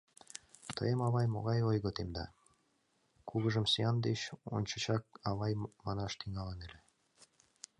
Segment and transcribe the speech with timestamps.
[0.75, 2.25] —Тыйым, авай, могай ойго темда?—
[3.29, 4.19] кугыжым сӱан деч
[4.55, 5.53] ончычак «авай»
[5.85, 6.79] манаш тӱҥалын ыле.